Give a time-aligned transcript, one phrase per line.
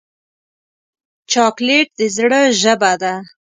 [1.31, 3.13] چاکلېټ د زړه ژبه ده.